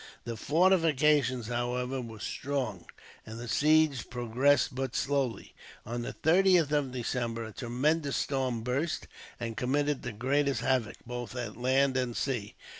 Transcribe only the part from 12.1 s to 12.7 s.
sea.